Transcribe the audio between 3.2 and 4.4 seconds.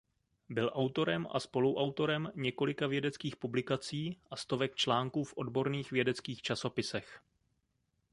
publikací a